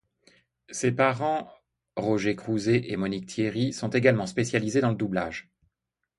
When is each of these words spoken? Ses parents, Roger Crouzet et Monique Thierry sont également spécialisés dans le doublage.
Ses 0.71 0.91
parents, 0.93 1.47
Roger 1.95 2.35
Crouzet 2.35 2.89
et 2.91 2.97
Monique 2.97 3.27
Thierry 3.27 3.71
sont 3.71 3.89
également 3.91 4.25
spécialisés 4.25 4.81
dans 4.81 4.89
le 4.89 4.95
doublage. 4.95 5.51